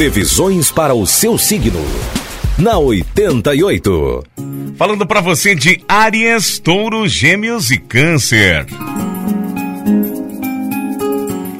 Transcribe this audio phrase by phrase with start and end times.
[0.00, 1.78] Previsões para o seu signo.
[2.56, 4.24] Na 88.
[4.74, 8.64] Falando para você de Áries, Touro, Gêmeos e Câncer.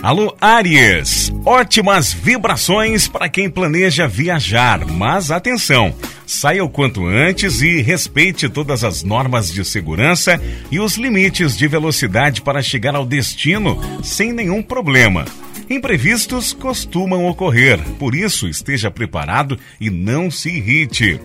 [0.02, 1.30] Alô, Áries!
[1.44, 5.94] Ótimas vibrações para quem planeja viajar, mas atenção!
[6.26, 11.68] Saia o quanto antes e respeite todas as normas de segurança e os limites de
[11.68, 15.26] velocidade para chegar ao destino sem nenhum problema.
[15.70, 21.20] Imprevistos costumam ocorrer, por isso esteja preparado e não se irrite.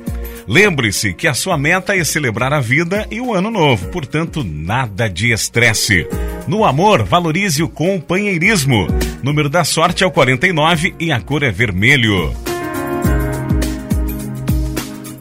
[0.48, 5.10] Lembre-se que a sua meta é celebrar a vida e o ano novo, portanto, nada
[5.10, 6.08] de estresse.
[6.48, 8.88] No amor, valorize o companheirismo.
[9.24, 12.32] Número da sorte é o 49 e a cor é vermelho.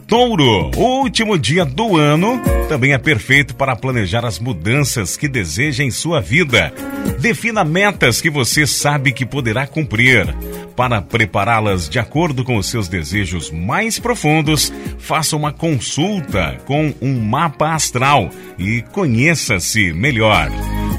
[0.07, 5.89] Touro, último dia do ano também é perfeito para planejar as mudanças que deseja em
[5.89, 6.71] sua vida.
[7.19, 10.27] Defina metas que você sabe que poderá cumprir.
[10.75, 17.19] Para prepará-las de acordo com os seus desejos mais profundos, faça uma consulta com um
[17.19, 18.29] mapa astral
[18.59, 20.51] e conheça-se melhor.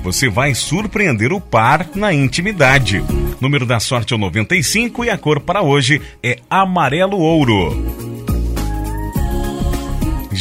[0.02, 3.04] Você vai surpreender o par na intimidade.
[3.40, 7.95] Número da sorte é o 95 e a cor para hoje é amarelo ouro.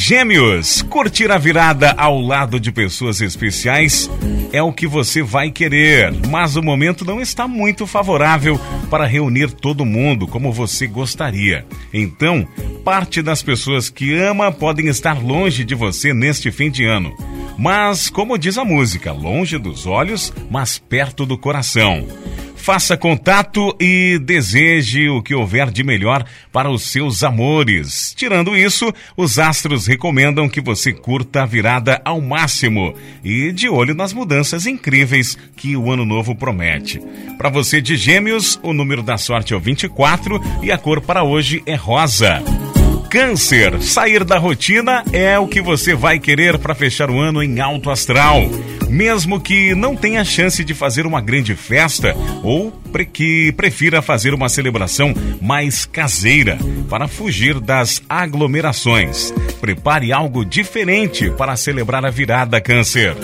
[0.07, 4.07] Gêmeos, curtir a virada ao lado de pessoas especiais
[4.53, 8.61] é o que você vai querer, mas o momento não está muito favorável
[8.91, 11.65] para reunir todo mundo como você gostaria.
[11.91, 12.47] Então,
[12.83, 17.11] parte das pessoas que ama podem estar longe de você neste fim de ano.
[17.57, 22.05] Mas, como diz a música, longe dos olhos, mas perto do coração.
[22.65, 28.11] Faça contato e deseje o que houver de melhor para os seus amores.
[28.17, 33.93] Tirando isso, os astros recomendam que você curta a virada ao máximo e de olho
[33.93, 36.99] nas mudanças incríveis que o ano novo promete.
[37.37, 41.23] Para você de Gêmeos, o número da sorte é o 24 e a cor para
[41.23, 42.41] hoje é rosa.
[43.11, 47.59] Câncer, sair da rotina é o que você vai querer para fechar o ano em
[47.59, 48.41] alto astral.
[48.89, 52.71] Mesmo que não tenha chance de fazer uma grande festa ou
[53.03, 56.57] que prefira fazer uma celebração mais caseira
[56.89, 59.33] para fugir das aglomerações.
[59.59, 63.15] Prepare algo diferente para celebrar a virada, Câncer.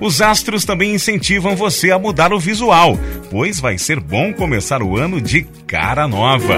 [0.00, 2.98] Os astros também incentivam você a mudar o visual,
[3.30, 6.56] pois vai ser bom começar o ano de cara nova.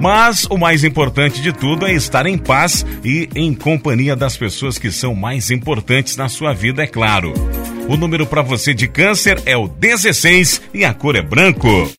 [0.00, 4.78] Mas o mais importante de tudo é estar em paz e em companhia das pessoas
[4.78, 7.34] que são mais importantes na sua vida, é claro.
[7.88, 11.90] O número para você de câncer é o 16 e a cor é branco.